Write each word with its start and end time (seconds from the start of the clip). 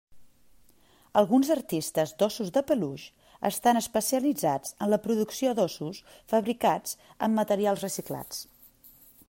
Alguns 1.19 1.49
artistes 1.55 2.13
d'ossos 2.21 2.49
de 2.55 2.63
peluix 2.71 3.03
estan 3.51 3.81
especialitzats 3.83 4.73
en 4.87 4.93
la 4.95 5.01
producció 5.05 5.53
d'ossos 5.61 6.01
fabricats 6.33 6.97
amb 7.27 7.41
materials 7.43 7.85
reciclats. 7.89 8.41